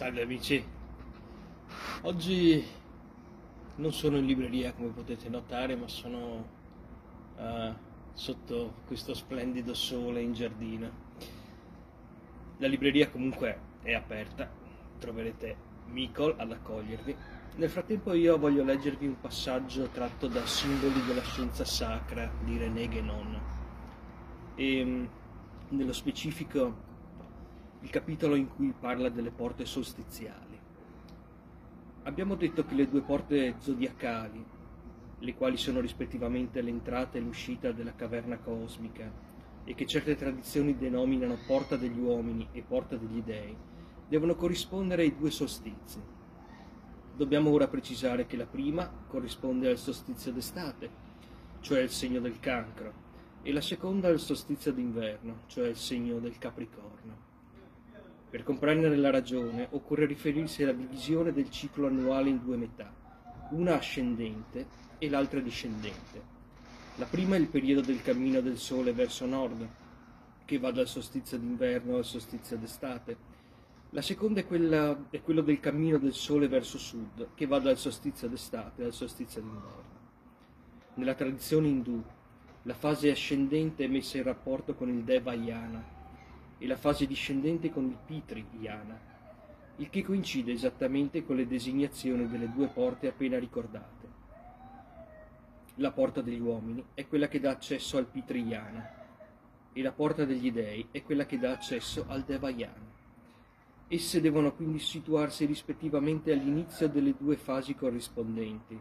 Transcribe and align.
Salve 0.00 0.22
amici, 0.22 0.64
oggi 2.04 2.64
non 3.74 3.92
sono 3.92 4.16
in 4.16 4.24
libreria 4.24 4.72
come 4.72 4.88
potete 4.88 5.28
notare 5.28 5.76
ma 5.76 5.88
sono 5.88 6.48
uh, 7.36 7.74
sotto 8.14 8.76
questo 8.86 9.12
splendido 9.12 9.74
sole 9.74 10.22
in 10.22 10.32
giardino. 10.32 10.90
La 12.56 12.66
libreria 12.66 13.10
comunque 13.10 13.58
è 13.82 13.92
aperta, 13.92 14.50
troverete 14.98 15.54
Micol 15.88 16.34
ad 16.38 16.50
accogliervi. 16.50 17.14
Nel 17.56 17.68
frattempo 17.68 18.14
io 18.14 18.38
voglio 18.38 18.64
leggervi 18.64 19.06
un 19.06 19.20
passaggio 19.20 19.88
tratto 19.88 20.28
da 20.28 20.46
Simboli 20.46 21.04
della 21.04 21.24
scienza 21.24 21.66
sacra 21.66 22.26
di 22.42 22.56
René 22.56 22.88
Guénon 22.88 23.40
e 24.54 24.82
mm, 24.82 25.04
nello 25.68 25.92
specifico 25.92 26.88
il 27.82 27.90
capitolo 27.90 28.34
in 28.34 28.48
cui 28.48 28.74
parla 28.78 29.08
delle 29.08 29.30
porte 29.30 29.64
solstiziali. 29.64 30.58
Abbiamo 32.02 32.34
detto 32.34 32.64
che 32.64 32.74
le 32.74 32.88
due 32.88 33.00
porte 33.00 33.54
zodiacali, 33.58 34.44
le 35.18 35.34
quali 35.34 35.56
sono 35.56 35.80
rispettivamente 35.80 36.60
l'entrata 36.60 37.18
e 37.18 37.20
l'uscita 37.20 37.72
della 37.72 37.94
caverna 37.94 38.38
cosmica, 38.38 39.28
e 39.64 39.74
che 39.74 39.86
certe 39.86 40.16
tradizioni 40.16 40.76
denominano 40.76 41.38
porta 41.46 41.76
degli 41.76 41.98
uomini 41.98 42.48
e 42.52 42.62
porta 42.62 42.96
degli 42.96 43.22
dei, 43.22 43.56
devono 44.08 44.34
corrispondere 44.34 45.02
ai 45.02 45.14
due 45.14 45.30
solstizi. 45.30 46.00
Dobbiamo 47.14 47.50
ora 47.50 47.68
precisare 47.68 48.26
che 48.26 48.36
la 48.36 48.46
prima 48.46 48.90
corrisponde 49.06 49.68
al 49.68 49.78
solstizio 49.78 50.32
d'estate, 50.32 50.90
cioè 51.60 51.80
il 51.80 51.90
segno 51.90 52.20
del 52.20 52.40
cancro, 52.40 52.92
e 53.42 53.52
la 53.52 53.60
seconda 53.60 54.08
al 54.08 54.18
solstizio 54.18 54.72
d'inverno, 54.72 55.42
cioè 55.46 55.68
il 55.68 55.76
segno 55.76 56.18
del 56.18 56.38
capricorno. 56.38 57.28
Per 58.30 58.44
comprendere 58.44 58.94
la 58.94 59.10
ragione 59.10 59.66
occorre 59.72 60.06
riferirsi 60.06 60.62
alla 60.62 60.72
divisione 60.72 61.32
del 61.32 61.50
ciclo 61.50 61.88
annuale 61.88 62.28
in 62.28 62.40
due 62.40 62.56
metà, 62.56 62.94
una 63.50 63.74
ascendente 63.76 64.66
e 64.98 65.10
l'altra 65.10 65.40
discendente. 65.40 66.22
La 66.94 67.06
prima 67.06 67.34
è 67.34 67.40
il 67.40 67.48
periodo 67.48 67.80
del 67.80 68.02
cammino 68.02 68.40
del 68.40 68.56
Sole 68.56 68.92
verso 68.92 69.26
nord, 69.26 69.68
che 70.44 70.58
va 70.58 70.70
dal 70.70 70.86
solstizio 70.86 71.38
d'inverno 71.38 71.96
al 71.96 72.04
solstizio 72.04 72.56
d'estate. 72.56 73.16
La 73.90 74.02
seconda 74.02 74.38
è, 74.38 74.46
quella, 74.46 75.06
è 75.10 75.20
quello 75.22 75.40
del 75.40 75.58
cammino 75.58 75.98
del 75.98 76.12
Sole 76.12 76.46
verso 76.46 76.78
sud, 76.78 77.30
che 77.34 77.46
va 77.46 77.58
dal 77.58 77.78
solstizio 77.78 78.28
d'estate 78.28 78.84
al 78.84 78.92
solstizio 78.92 79.40
d'inverno. 79.40 79.98
Nella 80.94 81.14
tradizione 81.14 81.66
indù, 81.66 82.00
la 82.62 82.74
fase 82.74 83.10
ascendente 83.10 83.82
è 83.82 83.88
messa 83.88 84.18
in 84.18 84.22
rapporto 84.22 84.74
con 84.74 84.88
il 84.88 85.02
Deva 85.02 85.34
Yana, 85.34 85.98
e 86.62 86.66
la 86.66 86.76
fase 86.76 87.06
discendente 87.06 87.70
con 87.70 87.86
il 87.86 87.96
Pitri 88.04 88.46
Yana, 88.60 89.00
il 89.76 89.88
che 89.88 90.04
coincide 90.04 90.52
esattamente 90.52 91.24
con 91.24 91.36
le 91.36 91.46
designazioni 91.46 92.28
delle 92.28 92.52
due 92.52 92.66
porte 92.66 93.08
appena 93.08 93.38
ricordate. 93.38 94.08
La 95.76 95.90
porta 95.90 96.20
degli 96.20 96.38
uomini 96.38 96.84
è 96.92 97.08
quella 97.08 97.28
che 97.28 97.40
dà 97.40 97.48
accesso 97.48 97.96
al 97.96 98.04
Pitri 98.04 98.42
Yana 98.42 98.98
e 99.72 99.80
la 99.80 99.92
porta 99.92 100.26
degli 100.26 100.52
dei 100.52 100.86
è 100.90 101.02
quella 101.02 101.24
che 101.24 101.38
dà 101.38 101.52
accesso 101.52 102.04
al 102.08 102.24
Devayana. 102.24 102.88
Esse 103.88 104.20
devono 104.20 104.52
quindi 104.52 104.80
situarsi 104.80 105.46
rispettivamente 105.46 106.30
all'inizio 106.30 106.90
delle 106.90 107.14
due 107.18 107.36
fasi 107.36 107.74
corrispondenti, 107.74 108.78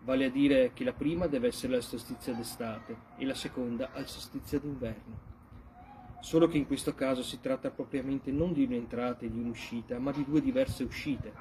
vale 0.00 0.24
a 0.24 0.30
dire 0.30 0.72
che 0.72 0.82
la 0.82 0.94
prima 0.94 1.26
deve 1.26 1.48
essere 1.48 1.76
al 1.76 1.82
solstizio 1.82 2.34
d'estate 2.34 2.96
e 3.18 3.26
la 3.26 3.34
seconda 3.34 3.90
al 3.92 4.08
solstizio 4.08 4.58
d'inverno 4.58 5.36
solo 6.20 6.48
che 6.48 6.58
in 6.58 6.66
questo 6.66 6.94
caso 6.94 7.22
si 7.22 7.40
tratta 7.40 7.70
propriamente 7.70 8.30
non 8.30 8.52
di 8.52 8.64
un'entrata 8.64 9.24
e 9.24 9.30
di 9.30 9.38
un'uscita, 9.38 9.98
ma 9.98 10.12
di 10.12 10.24
due 10.24 10.40
diverse 10.40 10.84
uscite. 10.84 11.32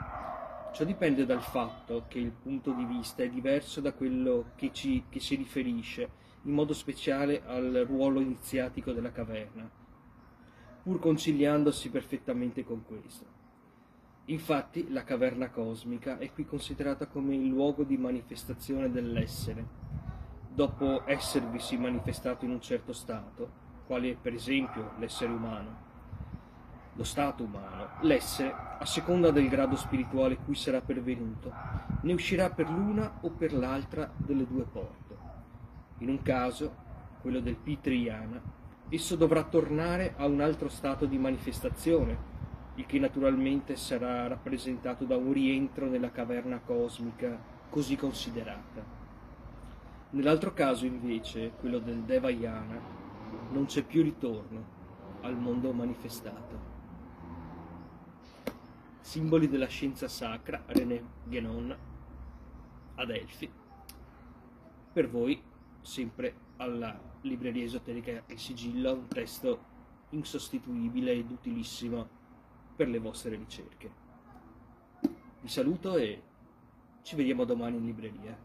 Ciò 0.73 0.83
dipende 0.83 1.25
dal 1.25 1.41
fatto 1.41 2.05
che 2.07 2.19
il 2.19 2.31
punto 2.31 2.71
di 2.71 2.85
vista 2.85 3.23
è 3.23 3.29
diverso 3.29 3.81
da 3.81 3.93
quello 3.93 4.51
che, 4.55 4.71
ci, 4.71 5.05
che 5.09 5.19
si 5.19 5.35
riferisce 5.35 6.25
in 6.43 6.53
modo 6.53 6.73
speciale 6.73 7.41
al 7.45 7.85
ruolo 7.87 8.19
iniziatico 8.19 8.91
della 8.91 9.11
caverna, 9.11 9.69
pur 10.83 10.99
conciliandosi 10.99 11.89
perfettamente 11.89 12.63
con 12.63 12.85
questo. 12.85 13.25
Infatti 14.25 14.91
la 14.91 15.03
caverna 15.03 15.49
cosmica 15.49 16.17
è 16.17 16.31
qui 16.31 16.45
considerata 16.45 17.07
come 17.07 17.33
il 17.35 17.47
luogo 17.47 17.83
di 17.83 17.97
manifestazione 17.97 18.91
dell'essere. 18.91 19.65
Dopo 20.49 21.07
esservisi 21.07 21.77
manifestato 21.77 22.45
in 22.45 22.51
un 22.51 22.61
certo 22.61 22.91
stato, 22.91 23.65
quale 23.87 24.17
per 24.21 24.33
esempio 24.33 24.91
l'essere 24.99 25.31
umano, 25.31 25.85
lo 26.93 27.03
stato 27.03 27.43
umano, 27.43 27.87
l'essere, 28.01 28.53
a 28.79 28.85
seconda 28.85 29.31
del 29.31 29.47
grado 29.47 29.77
spirituale 29.77 30.37
cui 30.37 30.55
sarà 30.55 30.81
pervenuto, 30.81 31.53
ne 32.01 32.13
uscirà 32.13 32.49
per 32.49 32.69
l'una 32.69 33.19
o 33.21 33.29
per 33.29 33.53
l'altra 33.53 34.11
delle 34.17 34.45
due 34.45 34.63
porte. 34.63 35.15
In 35.99 36.09
un 36.09 36.21
caso, 36.21 36.75
quello 37.21 37.39
del 37.39 37.55
Pitriyana, 37.55 38.41
esso 38.89 39.15
dovrà 39.15 39.43
tornare 39.43 40.15
a 40.17 40.25
un 40.25 40.41
altro 40.41 40.69
stato 40.69 41.05
di 41.05 41.17
manifestazione, 41.17 42.35
il 42.75 42.85
che 42.85 42.99
naturalmente 42.99 43.75
sarà 43.75 44.27
rappresentato 44.27 45.05
da 45.05 45.17
un 45.17 45.31
rientro 45.31 45.87
nella 45.87 46.11
caverna 46.11 46.59
cosmica 46.59 47.39
così 47.69 47.95
considerata. 47.95 48.83
Nell'altro 50.09 50.53
caso, 50.53 50.85
invece, 50.85 51.51
quello 51.59 51.79
del 51.79 52.01
Devayana, 52.01 53.05
non 53.51 53.65
c'è 53.65 53.83
più 53.83 54.03
ritorno 54.03 54.75
al 55.21 55.37
mondo 55.37 55.71
manifestato. 55.71 56.75
Simboli 58.99 59.47
della 59.47 59.67
scienza 59.67 60.07
sacra, 60.07 60.63
René 60.67 61.03
Guénon, 61.23 61.75
Adelphi. 62.95 63.49
Per 64.93 65.09
voi, 65.09 65.41
sempre 65.81 66.35
alla 66.57 66.99
libreria 67.21 67.63
esoterica 67.63 68.23
e 68.25 68.37
sigillo, 68.37 68.93
un 68.93 69.07
testo 69.07 69.75
insostituibile 70.09 71.11
ed 71.11 71.29
utilissimo 71.31 72.07
per 72.75 72.89
le 72.89 72.99
vostre 72.99 73.35
ricerche. 73.35 73.91
Vi 75.41 75.47
saluto 75.47 75.95
e 75.97 76.21
ci 77.01 77.15
vediamo 77.15 77.45
domani 77.45 77.77
in 77.77 77.85
libreria. 77.85 78.37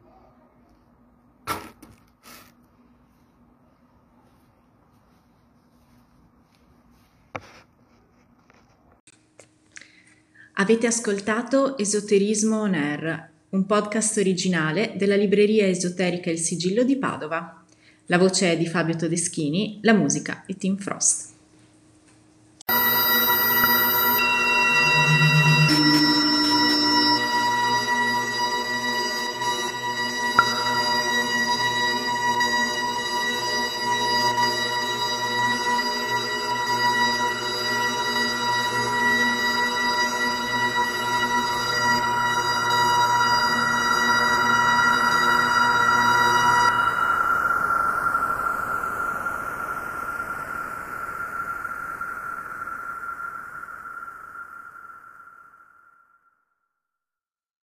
Avete 10.56 10.86
ascoltato 10.86 11.78
Esoterismo 11.78 12.60
On 12.60 12.74
Air, 12.74 13.30
un 13.50 13.64
podcast 13.64 14.18
originale 14.18 14.92
della 14.96 15.16
libreria 15.16 15.66
esoterica 15.66 16.30
Il 16.30 16.38
Sigillo 16.38 16.84
di 16.84 16.98
Padova. 16.98 17.64
La 18.06 18.18
voce 18.18 18.52
è 18.52 18.58
di 18.58 18.66
Fabio 18.66 18.94
Todeschini, 18.94 19.78
la 19.80 19.94
musica 19.94 20.44
è 20.44 20.54
Tim 20.54 20.76
Frost. 20.76 21.31